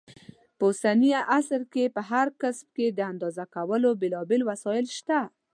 [0.57, 5.19] په اوسني عصر کې په هر کسب کې د اندازه کولو بېلابېل وسایل شته.